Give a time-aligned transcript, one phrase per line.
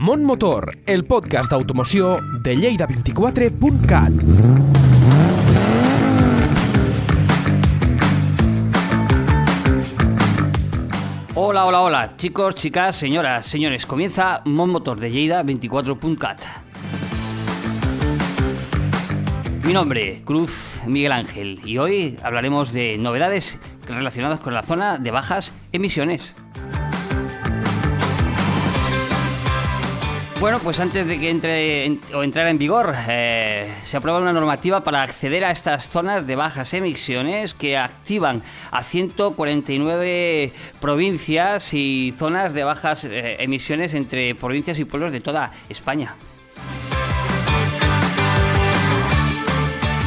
[0.00, 4.12] Mont Motor, el podcast d'automoció de Lleida24.cat.
[11.34, 13.84] Hola, hola, hola, chicos, chicas, señoras, señores.
[13.84, 16.40] Comienza Mon Motor de Lleida24.cat.
[19.64, 25.10] Mi nombre, Cruz Miguel Ángel, y hoy hablaremos de novedades relacionadas con la zona de
[25.10, 26.34] bajas emisiones.
[30.40, 34.32] Bueno, pues antes de que entre en- o entrara en vigor, eh, se aprueba una
[34.32, 40.50] normativa para acceder a estas zonas de bajas emisiones que activan a 149
[40.80, 46.14] provincias y zonas de bajas eh, emisiones entre provincias y pueblos de toda España.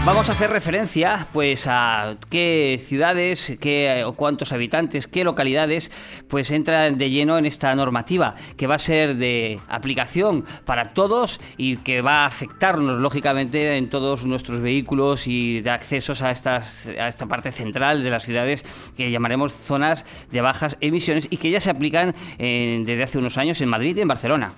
[0.05, 5.91] Vamos a hacer referencia pues a qué ciudades, qué o cuántos habitantes, qué localidades
[6.27, 11.39] pues entran de lleno en esta normativa que va a ser de aplicación para todos
[11.55, 16.85] y que va a afectarnos lógicamente en todos nuestros vehículos y de accesos a estas
[16.87, 18.65] a esta parte central de las ciudades
[18.97, 23.37] que llamaremos zonas de bajas emisiones y que ya se aplican eh, desde hace unos
[23.37, 24.51] años en Madrid y en Barcelona.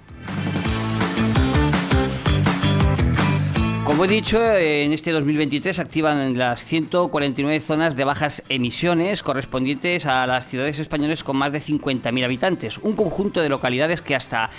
[3.95, 10.05] Como he dicho, en este 2023 se activan las 149 zonas de bajas emisiones correspondientes
[10.05, 12.77] a las ciudades españolas con más de 50.000 habitantes.
[12.79, 14.49] Un conjunto de localidades que hasta,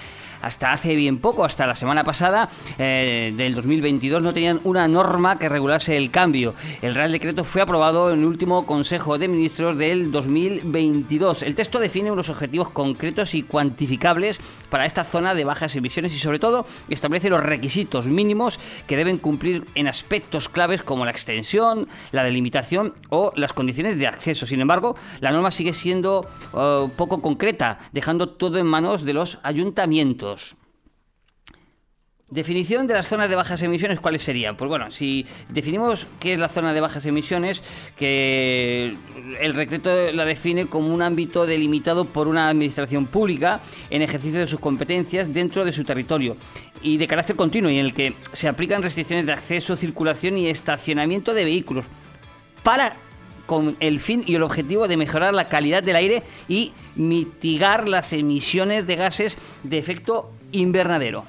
[0.47, 5.39] hasta hace bien poco, hasta la semana pasada eh, del 2022, no tenían una norma
[5.39, 6.55] que regulase el cambio.
[6.83, 11.43] El Real Decreto fue aprobado en el último Consejo de Ministros del 2022.
[11.43, 14.39] El texto define unos objetivos concretos y cuantificables
[14.71, 19.19] para esta zona de bajas emisiones y sobre todo establece los requisitos mínimos que deben
[19.19, 24.47] cumplir en aspectos claves como la extensión, la delimitación o las condiciones de acceso.
[24.47, 29.39] Sin embargo, la norma sigue siendo eh, poco concreta, dejando todo en manos de los
[29.43, 30.36] ayuntamientos.
[32.29, 34.56] Definición de las zonas de bajas emisiones, ¿cuáles serían?
[34.56, 37.62] Pues bueno, si definimos qué es la zona de bajas emisiones,
[37.97, 38.97] que
[39.41, 44.49] el decreto la define como un ámbito delimitado por una administración pública en ejercicio de
[44.49, 46.37] sus competencias dentro de su territorio
[46.82, 50.49] y de carácter continuo y en el que se aplican restricciones de acceso, circulación y
[50.49, 51.84] estacionamiento de vehículos
[52.65, 52.97] para
[53.47, 58.12] con el fin y el objetivo de mejorar la calidad del aire y mitigar las
[58.12, 61.25] emisiones de gases de efecto invernadero.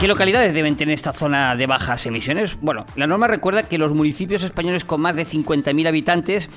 [0.00, 2.56] ¿Qué localidades deben tener esta zona de bajas emisiones?
[2.60, 6.48] Bueno, la norma recuerda que los municipios españoles con más de 50.000 habitantes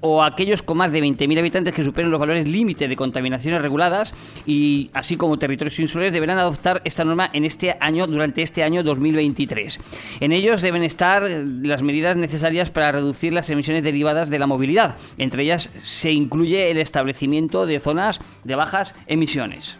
[0.00, 4.12] o aquellos con más de 20.000 habitantes que superen los valores límite de contaminaciones reguladas
[4.46, 8.82] y así como territorios insulares deberán adoptar esta norma en este año durante este año
[8.82, 9.78] 2023.
[10.20, 14.96] En ellos deben estar las medidas necesarias para reducir las emisiones derivadas de la movilidad.
[15.18, 19.76] Entre ellas se incluye el establecimiento de zonas de bajas emisiones.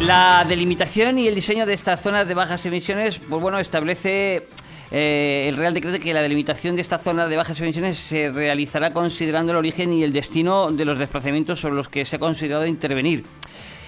[0.00, 4.46] La delimitación y el diseño de estas zonas de bajas emisiones, pues bueno, establece
[4.90, 8.92] eh, el Real Decreto que la delimitación de esta zona de bajas emisiones se realizará
[8.92, 12.66] considerando el origen y el destino de los desplazamientos sobre los que se ha considerado
[12.66, 13.24] intervenir.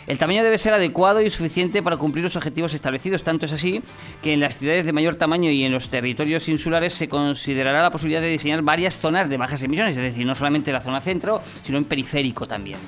[0.06, 3.22] El tamaño debe ser adecuado y suficiente para cumplir los objetivos establecidos.
[3.22, 3.82] Tanto es así
[4.20, 7.90] que en las ciudades de mayor tamaño y en los territorios insulares se considerará la
[7.90, 11.40] posibilidad de diseñar varias zonas de bajas emisiones, es decir, no solamente la zona centro,
[11.64, 12.78] sino en periférico también.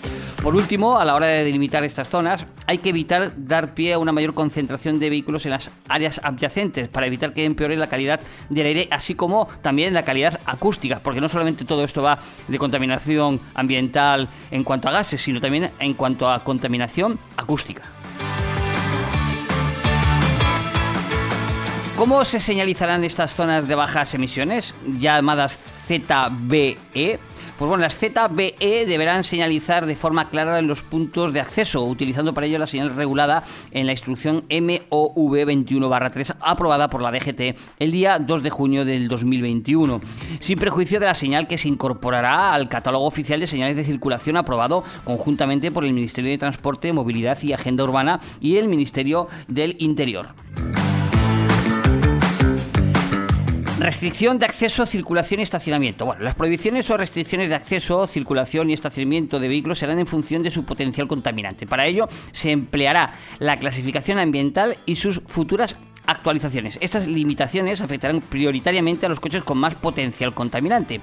[0.42, 3.98] Por último, a la hora de delimitar estas zonas, hay que evitar dar pie a
[3.98, 8.20] una mayor concentración de vehículos en las áreas adyacentes para evitar que empeore la calidad
[8.50, 12.58] del aire, así como también la calidad acústica, porque no solamente todo esto va de
[12.58, 17.03] contaminación ambiental en cuanto a gases, sino también en cuanto a contaminación
[17.36, 17.82] acústica.
[21.96, 25.56] ¿Cómo se señalizarán estas zonas de bajas emisiones, llamadas
[25.86, 27.20] ZBE?
[27.58, 32.48] Pues bueno, las ZBE deberán señalizar de forma clara los puntos de acceso, utilizando para
[32.48, 38.18] ello la señal regulada en la instrucción MOV 21-3, aprobada por la DGT el día
[38.18, 40.00] 2 de junio del 2021,
[40.40, 44.36] sin prejuicio de la señal que se incorporará al catálogo oficial de señales de circulación
[44.36, 49.76] aprobado conjuntamente por el Ministerio de Transporte, Movilidad y Agenda Urbana y el Ministerio del
[49.78, 50.34] Interior.
[53.84, 56.06] Restricción de acceso, circulación y estacionamiento.
[56.06, 60.42] Bueno, las prohibiciones o restricciones de acceso, circulación y estacionamiento de vehículos serán en función
[60.42, 61.66] de su potencial contaminante.
[61.66, 65.76] Para ello, se empleará la clasificación ambiental y sus futuras
[66.06, 66.78] actualizaciones.
[66.80, 71.02] Estas limitaciones afectarán prioritariamente a los coches con más potencial contaminante.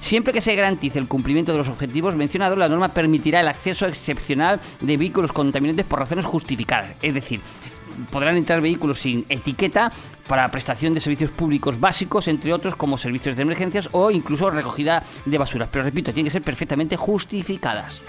[0.00, 3.86] Siempre que se garantice el cumplimiento de los objetivos mencionados, la norma permitirá el acceso
[3.86, 6.92] excepcional de vehículos contaminantes por razones justificadas.
[7.02, 7.40] Es decir,
[8.10, 9.92] podrán entrar vehículos sin etiqueta
[10.26, 15.02] para prestación de servicios públicos básicos, entre otros como servicios de emergencias o incluso recogida
[15.24, 15.68] de basuras.
[15.70, 18.02] Pero repito, tienen que ser perfectamente justificadas.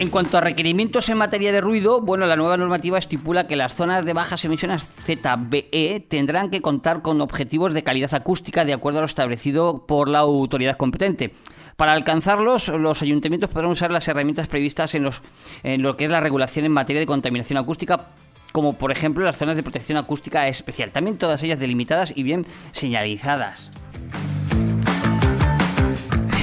[0.00, 3.74] En cuanto a requerimientos en materia de ruido, bueno, la nueva normativa estipula que las
[3.74, 8.98] zonas de bajas emisiones ZBE tendrán que contar con objetivos de calidad acústica de acuerdo
[8.98, 11.32] a lo establecido por la autoridad competente.
[11.76, 15.22] Para alcanzarlos, los ayuntamientos podrán usar las herramientas previstas en, los,
[15.62, 18.08] en lo que es la regulación en materia de contaminación acústica
[18.50, 22.46] como por ejemplo las zonas de protección acústica especial, también todas ellas delimitadas y bien
[22.70, 23.72] señalizadas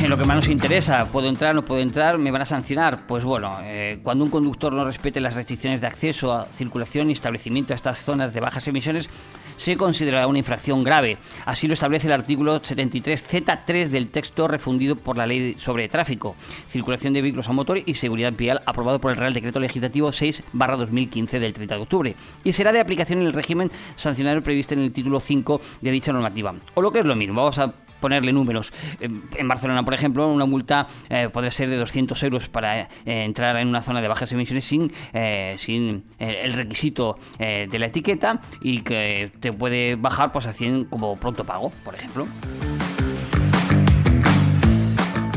[0.03, 2.17] en lo que más nos interesa, ¿puedo entrar, no puedo entrar?
[2.17, 3.05] ¿Me van a sancionar?
[3.05, 7.13] Pues bueno, eh, cuando un conductor no respete las restricciones de acceso a circulación y
[7.13, 9.09] establecimiento a estas zonas de bajas emisiones,
[9.57, 11.19] se considerará una infracción grave.
[11.45, 16.35] Así lo establece el artículo 73Z3 del texto refundido por la Ley sobre Tráfico,
[16.67, 21.39] Circulación de Vehículos a Motor y Seguridad Vial, aprobado por el Real Decreto Legislativo 6-2015
[21.39, 24.93] del 30 de octubre, y será de aplicación en el régimen sancionario previsto en el
[24.93, 26.55] título 5 de dicha normativa.
[26.73, 27.71] O lo que es lo mismo, vamos a
[28.01, 28.73] ponerle números.
[28.99, 33.55] En Barcelona, por ejemplo, una multa eh, puede ser de 200 euros para eh, entrar
[33.55, 38.81] en una zona de bajas emisiones sin, eh, sin el requisito de la etiqueta y
[38.81, 42.27] que te puede bajar pues a 100 como pronto pago, por ejemplo.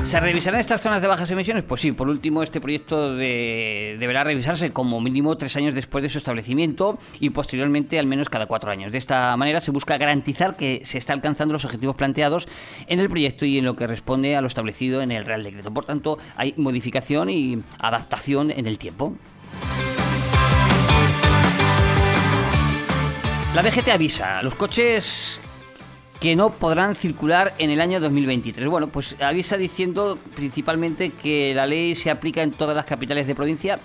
[0.05, 1.65] ¿Se revisarán estas zonas de bajas emisiones?
[1.65, 6.19] Pues sí, por último, este proyecto deberá revisarse como mínimo tres años después de su
[6.19, 8.93] establecimiento y posteriormente al menos cada cuatro años.
[8.93, 12.47] De esta manera se busca garantizar que se está alcanzando los objetivos planteados
[12.87, 15.73] en el proyecto y en lo que responde a lo establecido en el Real Decreto.
[15.73, 19.17] Por tanto, hay modificación y adaptación en el tiempo.
[23.55, 25.41] La DGT avisa, los coches
[26.25, 28.67] que no podrán circular en el año 2023.
[28.71, 33.35] Bueno, pues avisa diciendo principalmente que la ley se aplica en todas las capitales de
[33.35, 33.79] provincia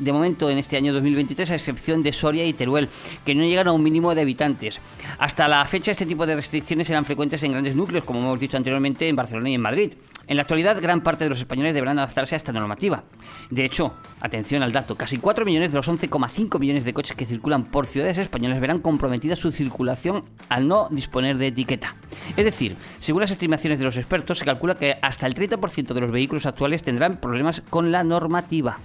[0.00, 2.88] de momento en este año 2023, a excepción de Soria y Teruel,
[3.24, 4.80] que no llegan a un mínimo de habitantes.
[5.18, 8.56] Hasta la fecha, este tipo de restricciones eran frecuentes en grandes núcleos, como hemos dicho
[8.56, 9.92] anteriormente, en Barcelona y en Madrid.
[10.26, 13.04] En la actualidad, gran parte de los españoles deberán adaptarse a esta normativa.
[13.50, 17.26] De hecho, atención al dato, casi 4 millones de los 11,5 millones de coches que
[17.26, 21.96] circulan por ciudades españolas verán comprometida su circulación al no disponer de etiqueta.
[22.36, 26.00] Es decir, según las estimaciones de los expertos, se calcula que hasta el 30% de
[26.00, 28.78] los vehículos actuales tendrán problemas con la normativa.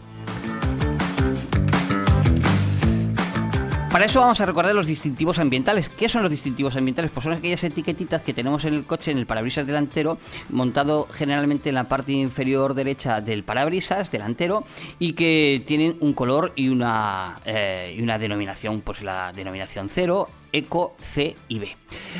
[3.91, 5.89] Para eso vamos a recordar los distintivos ambientales.
[5.89, 7.09] ¿Qué son los distintivos ambientales?
[7.09, 10.19] Pues son aquellas etiquetitas que tenemos en el coche, en el parabrisas delantero,
[10.49, 14.63] montado generalmente en la parte inferior derecha del parabrisas delantero
[14.99, 20.29] y que tienen un color y una, eh, y una denominación, pues la denominación cero,
[20.53, 21.75] ECO, C y B.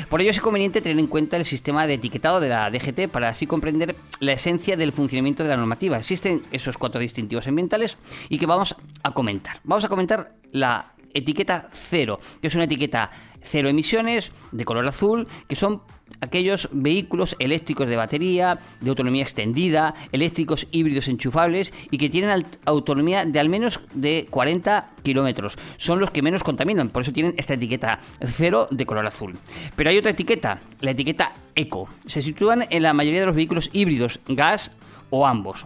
[0.08, 3.28] Por ello es conveniente tener en cuenta el sistema de etiquetado de la DGT para
[3.28, 5.98] así comprender la esencia del funcionamiento de la normativa.
[5.98, 7.96] Existen esos cuatro distintivos ambientales
[8.28, 8.74] y que vamos
[9.04, 9.60] a comentar.
[9.62, 13.10] Vamos a comentar la etiqueta cero, que es una etiqueta
[13.42, 15.82] cero emisiones de color azul, que son
[16.20, 23.24] aquellos vehículos eléctricos de batería, de autonomía extendida, eléctricos híbridos enchufables y que tienen autonomía
[23.24, 25.56] de al menos de 40 kilómetros.
[25.76, 29.38] Son los que menos contaminan, por eso tienen esta etiqueta cero de color azul.
[29.76, 31.88] Pero hay otra etiqueta, la etiqueta eco.
[32.06, 34.72] Se sitúan en la mayoría de los vehículos híbridos, gas
[35.10, 35.64] o ambos.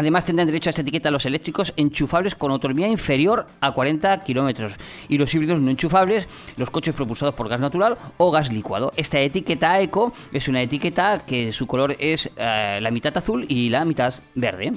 [0.00, 4.74] Además tendrán derecho a esta etiqueta los eléctricos enchufables con autonomía inferior a 40 kilómetros
[5.08, 8.92] y los híbridos no enchufables, los coches propulsados por gas natural o gas licuado.
[8.96, 13.70] Esta etiqueta eco es una etiqueta que su color es eh, la mitad azul y
[13.70, 14.74] la mitad verde.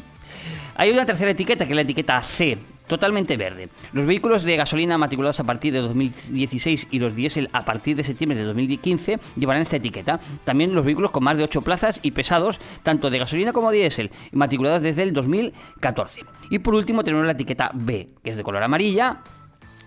[0.76, 2.58] Hay una tercera etiqueta que es la etiqueta C,
[2.92, 3.70] totalmente verde.
[3.94, 8.04] Los vehículos de gasolina matriculados a partir de 2016 y los diésel a partir de
[8.04, 10.20] septiembre de 2015 llevarán esta etiqueta.
[10.44, 14.12] También los vehículos con más de 8 plazas y pesados, tanto de gasolina como diésel,
[14.34, 16.26] matriculados desde el 2014.
[16.50, 19.22] Y por último tenemos la etiqueta B, que es de color amarilla,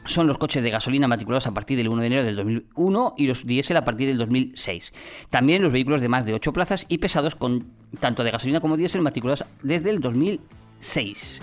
[0.07, 3.27] son los coches de gasolina matriculados a partir del 1 de enero del 2001 y
[3.27, 4.95] los diésel a partir del 2006.
[5.29, 7.67] También los vehículos de más de 8 plazas y pesados con
[8.01, 11.43] tanto de gasolina como diésel matriculados desde el 2006.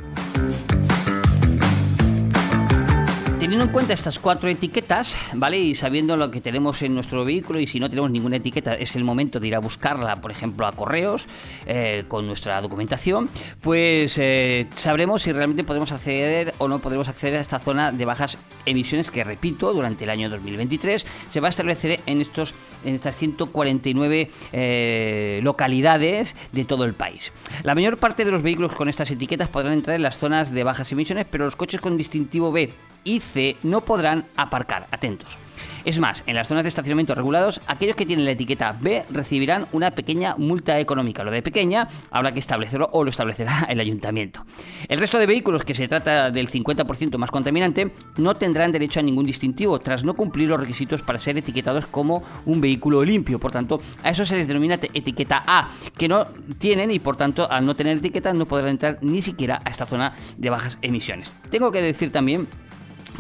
[3.42, 5.58] Teniendo en cuenta estas cuatro etiquetas, ¿vale?
[5.58, 8.96] Y sabiendo lo que tenemos en nuestro vehículo y si no tenemos ninguna etiqueta, es
[8.96, 11.26] el momento de ir a buscarla, por ejemplo, a correos
[11.66, 13.30] eh, con nuestra documentación,
[13.60, 18.06] pues eh, sabremos si realmente podemos acceder o no podemos acceder a esta zona de
[18.06, 22.54] bajas emisiones que, repito, durante el año 2023 se va a establecer en, estos,
[22.86, 27.32] en estas 149 eh, localidades de todo el país.
[27.64, 30.64] La mayor parte de los vehículos con estas etiquetas podrán entrar en las zonas de
[30.64, 32.72] bajas emisiones, pero los coches con distintivo B
[33.03, 34.88] y C no podrán aparcar.
[34.91, 35.38] Atentos.
[35.84, 39.65] Es más, en las zonas de estacionamiento regulados, aquellos que tienen la etiqueta B recibirán
[39.72, 41.24] una pequeña multa económica.
[41.24, 44.46] Lo de pequeña habrá que establecerlo o lo establecerá el ayuntamiento.
[44.88, 49.03] El resto de vehículos, que se trata del 50% más contaminante, no tendrán derecho a
[49.03, 53.39] ningún distintivo tras no cumplir los requisitos para ser etiquetados como un vehículo limpio.
[53.39, 56.27] Por tanto, a eso se les denomina etiqueta A, que no
[56.60, 59.88] tienen y por tanto al no tener etiqueta no podrán entrar ni siquiera a esta
[59.88, 61.34] zona de bajas emisiones.
[61.50, 62.48] Tengo que decir también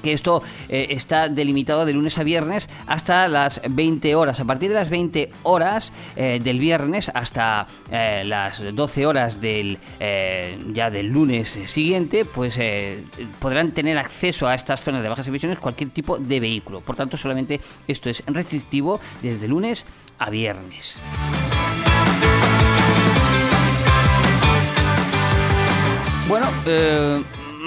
[0.01, 4.39] que esto eh, está delimitado de lunes a viernes hasta las 20 horas.
[4.39, 9.77] A partir de las 20 horas eh, del viernes hasta eh, las 12 horas del
[10.73, 12.57] ya del lunes siguiente, pues
[13.39, 16.81] podrán tener acceso a estas zonas de bajas emisiones cualquier tipo de vehículo.
[16.81, 19.85] Por tanto, solamente esto es restrictivo desde lunes
[20.17, 20.99] a viernes.
[26.27, 26.47] Bueno,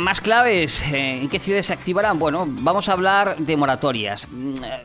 [0.05, 2.19] más claves, eh, ¿en qué ciudades se activarán?
[2.19, 4.29] Bueno, vamos a hablar de moratorias.
[4.31, 4.85] Mm, eh,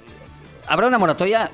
[0.70, 1.50] Habrá una moratoria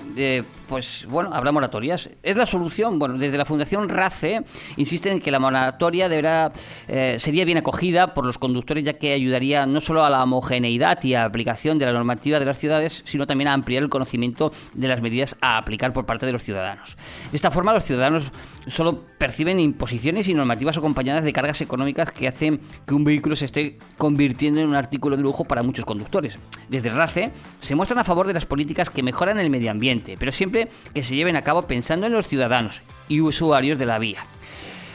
[0.67, 2.09] pues bueno, habrá moratorias.
[2.23, 2.99] ¿Es la solución?
[2.99, 4.43] Bueno, desde la Fundación RACE
[4.77, 6.51] insisten en que la moratoria deberá,
[6.87, 11.03] eh, sería bien acogida por los conductores, ya que ayudaría no solo a la homogeneidad
[11.03, 14.51] y a aplicación de la normativa de las ciudades, sino también a ampliar el conocimiento
[14.73, 16.97] de las medidas a aplicar por parte de los ciudadanos.
[17.31, 18.31] De esta forma, los ciudadanos
[18.67, 23.45] solo perciben imposiciones y normativas acompañadas de cargas económicas que hacen que un vehículo se
[23.45, 26.37] esté convirtiendo en un artículo de lujo para muchos conductores.
[26.69, 30.31] Desde RACE se muestran a favor de las políticas que mejoran el medio ambiente, pero
[30.31, 30.54] siempre
[30.93, 34.25] que se lleven a cabo pensando en los ciudadanos y usuarios de la vía.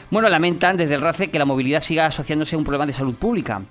[0.09, 3.15] Bueno, lamentan desde el RACE que la movilidad siga asociándose a un problema de salud
[3.15, 3.61] pública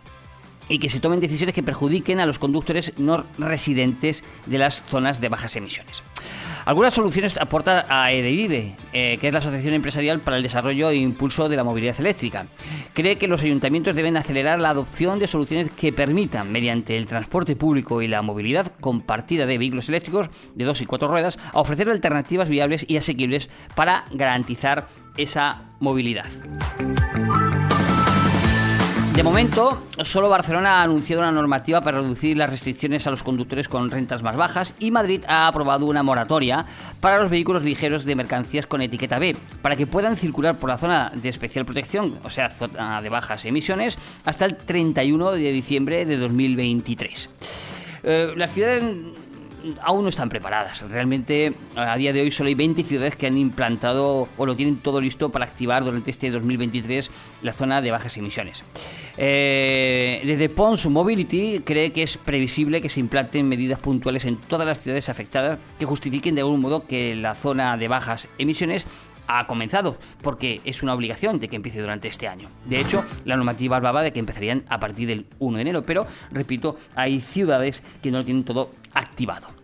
[0.68, 5.20] y que se tomen decisiones que perjudiquen a los conductores no residentes de las zonas
[5.20, 6.02] de bajas emisiones.
[6.64, 10.96] Algunas soluciones aporta a EDIVE, eh, que es la Asociación Empresarial para el Desarrollo e
[10.96, 12.46] Impulso de la Movilidad Eléctrica.
[12.92, 17.56] Cree que los ayuntamientos deben acelerar la adopción de soluciones que permitan, mediante el transporte
[17.56, 21.88] público y la movilidad compartida de vehículos eléctricos de dos y cuatro ruedas, a ofrecer
[21.88, 26.26] alternativas viables y asequibles para garantizar esa movilidad.
[29.20, 33.68] De momento, solo Barcelona ha anunciado una normativa para reducir las restricciones a los conductores
[33.68, 36.64] con rentas más bajas y Madrid ha aprobado una moratoria
[37.02, 40.78] para los vehículos ligeros de mercancías con etiqueta B, para que puedan circular por la
[40.78, 46.06] zona de especial protección, o sea, zona de bajas emisiones, hasta el 31 de diciembre
[46.06, 47.28] de 2023.
[48.04, 48.82] Eh, las ciudades
[49.82, 50.80] aún no están preparadas.
[50.82, 54.76] Realmente a día de hoy solo hay 20 ciudades que han implantado o lo tienen
[54.76, 57.10] todo listo para activar durante este 2023
[57.42, 58.64] la zona de bajas emisiones.
[59.16, 64.66] Eh, desde Pons Mobility cree que es previsible que se implanten medidas puntuales en todas
[64.66, 68.86] las ciudades afectadas que justifiquen de algún modo que la zona de bajas emisiones
[69.32, 72.48] ha comenzado, porque es una obligación de que empiece durante este año.
[72.64, 76.06] De hecho, la normativa hablaba de que empezarían a partir del 1 de enero, pero,
[76.32, 79.59] repito, hay ciudades que no lo tienen todo activado.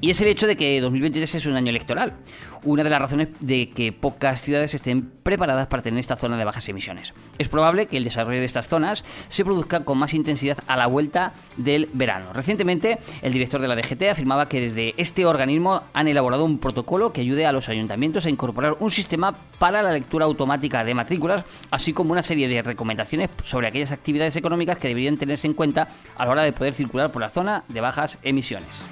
[0.00, 2.14] Y es el hecho de que 2023 es un año electoral,
[2.62, 6.44] una de las razones de que pocas ciudades estén preparadas para tener esta zona de
[6.44, 7.14] bajas emisiones.
[7.38, 10.86] Es probable que el desarrollo de estas zonas se produzca con más intensidad a la
[10.86, 12.32] vuelta del verano.
[12.32, 17.12] Recientemente, el director de la DGT afirmaba que desde este organismo han elaborado un protocolo
[17.12, 21.44] que ayude a los ayuntamientos a incorporar un sistema para la lectura automática de matrículas,
[21.70, 25.88] así como una serie de recomendaciones sobre aquellas actividades económicas que deberían tenerse en cuenta
[26.16, 28.84] a la hora de poder circular por la zona de bajas emisiones.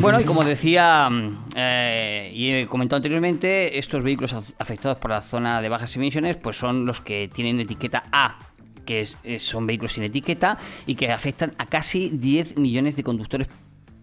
[0.00, 5.20] Bueno, y como decía mm, eh, y he comentado anteriormente, estos vehículos afectados por la
[5.20, 8.38] zona de bajas emisiones pues son los que tienen etiqueta A,
[8.86, 9.06] que
[9.38, 13.48] son vehículos sin etiqueta y que afectan a casi 10 millones de conductores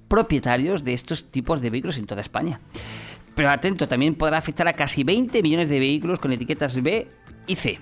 [0.07, 2.59] propietarios de estos tipos de vehículos en toda España.
[3.33, 7.07] Pero atento, también podrá afectar a casi 20 millones de vehículos con etiquetas B
[7.47, 7.79] y C,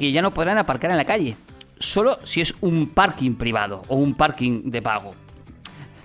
[0.00, 1.36] que ya no podrán aparcar en la calle,
[1.78, 5.14] solo si es un parking privado o un parking de pago.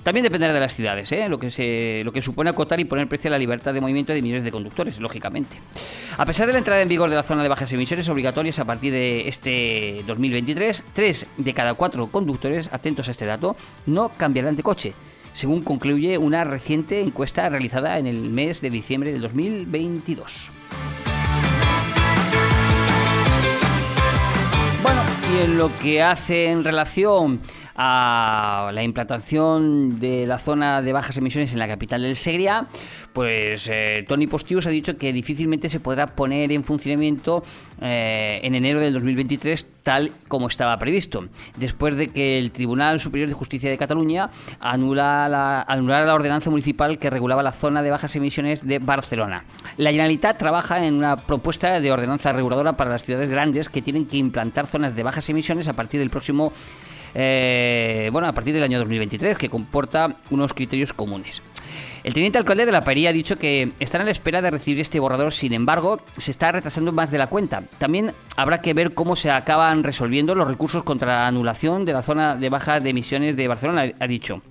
[0.08, 1.28] También dependerá de las ciudades, ¿eh?
[1.28, 4.14] lo, que se, lo que supone acotar y poner precio a la libertad de movimiento
[4.14, 5.58] de millones de conductores, lógicamente.
[6.18, 8.64] A pesar de la entrada en vigor de la zona de bajas emisiones obligatorias a
[8.64, 14.56] partir de este 2023, tres de cada cuatro conductores, atentos a este dato, no cambiarán
[14.56, 14.94] de coche
[15.34, 20.52] según concluye una reciente encuesta realizada en el mes de diciembre del 2022.
[24.82, 25.02] Bueno,
[25.34, 27.42] y en lo que hace en relación
[27.78, 32.68] a la implantación de la zona de bajas emisiones en la capital del Segria,
[33.14, 37.44] pues eh, Tony Postius ha dicho que difícilmente se podrá poner en funcionamiento
[37.80, 43.30] eh, en enero del 2023 tal como estaba previsto, después de que el Tribunal Superior
[43.30, 44.30] de Justicia de Cataluña
[44.60, 49.46] la, anulara la ordenanza municipal que regulaba la zona de bajas emisiones de Barcelona.
[49.78, 54.08] La Generalitat trabaja en una propuesta de ordenanza reguladora para las ciudades grandes que tienen
[54.08, 56.52] que implantar zonas de bajas emisiones a partir del próximo
[57.14, 61.42] eh, bueno, a partir del año 2023, que comporta unos criterios comunes.
[62.04, 64.80] El teniente alcalde de la Paería ha dicho que están a la espera de recibir
[64.80, 67.64] este borrador, sin embargo, se está retrasando más de la cuenta.
[67.80, 72.02] También habrá que ver cómo se acaban resolviendo los recursos contra la anulación de la
[72.02, 74.42] zona de baja de emisiones de Barcelona, ha dicho.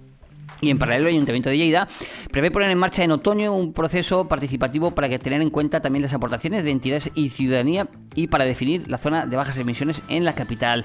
[0.61, 1.87] Y en paralelo, el Ayuntamiento de Lleida
[2.31, 6.03] prevé poner en marcha en otoño un proceso participativo para que tener en cuenta también
[6.03, 10.25] las aportaciones de entidades y ciudadanía y para definir la zona de bajas emisiones en
[10.25, 10.85] la capital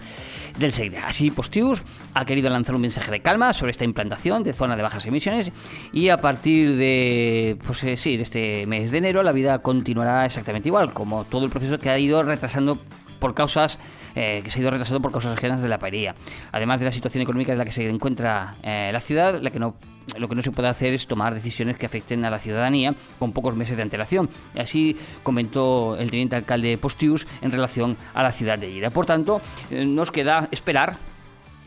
[0.59, 0.97] del Segre.
[0.99, 4.83] Así, Postius ha querido lanzar un mensaje de calma sobre esta implantación de zona de
[4.83, 5.51] bajas emisiones
[5.93, 10.25] y a partir de, pues, eh, sí, de este mes de enero la vida continuará
[10.25, 12.79] exactamente igual, como todo el proceso que ha ido retrasando
[13.21, 13.79] por causas
[14.15, 16.15] eh, que se ha ido retrasando por causas ajenas de la paería.
[16.51, 19.59] Además de la situación económica en la que se encuentra eh, la ciudad, la que
[19.59, 19.75] no
[20.17, 23.31] lo que no se puede hacer es tomar decisiones que afecten a la ciudadanía con
[23.31, 24.29] pocos meses de antelación.
[24.59, 28.89] Así comentó el teniente alcalde Postius en relación a la ciudad de Lleida.
[28.89, 30.97] Por tanto, eh, nos queda esperar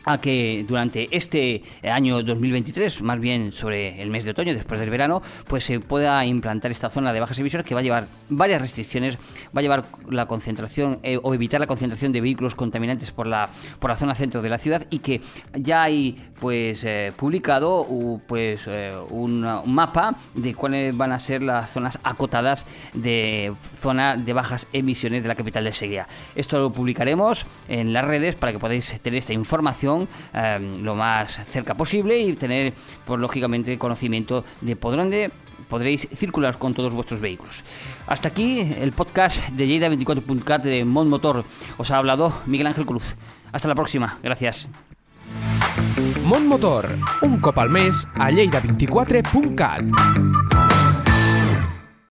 [0.05, 4.89] a que durante este año 2023, más bien sobre el mes de otoño, después del
[4.89, 8.61] verano, pues se pueda implantar esta zona de bajas emisiones que va a llevar varias
[8.61, 9.17] restricciones,
[9.55, 13.49] va a llevar la concentración eh, o evitar la concentración de vehículos contaminantes por la
[13.79, 15.21] por la zona centro de la ciudad y que
[15.53, 17.87] ya hay pues eh, publicado
[18.27, 24.17] pues eh, un, un mapa de cuáles van a ser las zonas acotadas de zona
[24.17, 26.07] de bajas emisiones de la capital de Seguía.
[26.35, 29.94] Esto lo publicaremos en las redes para que podáis tener esta información
[30.33, 32.73] eh, lo más cerca posible y tener,
[33.05, 35.31] pues lógicamente, conocimiento de por dónde
[35.69, 37.63] podréis circular con todos vuestros vehículos.
[38.07, 41.45] Hasta aquí el podcast de Lleida 24.cat de Mon Motor.
[41.77, 43.15] Os ha hablado Miguel Ángel Cruz.
[43.51, 44.19] Hasta la próxima.
[44.21, 44.69] Gracias.
[46.23, 50.44] Mon Motor, un cop al mes a lleida24.cat.